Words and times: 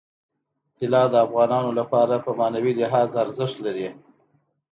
طلا 0.77 1.03
د 1.09 1.15
افغانانو 1.25 1.71
لپاره 1.79 2.15
په 2.25 2.31
معنوي 2.39 2.73
لحاظ 2.81 3.09
ارزښت 3.23 3.57
لري. 3.65 3.87